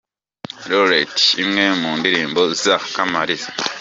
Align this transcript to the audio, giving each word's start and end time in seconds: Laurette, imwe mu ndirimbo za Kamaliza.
Laurette, 0.67 1.23
imwe 1.43 1.65
mu 1.81 1.89
ndirimbo 1.99 2.41
za 2.63 2.75
Kamaliza. 2.93 3.49